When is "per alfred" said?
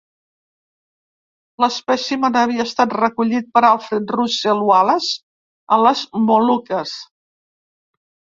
3.59-4.15